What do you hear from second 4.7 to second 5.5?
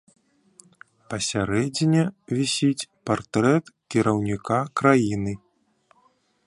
краіны.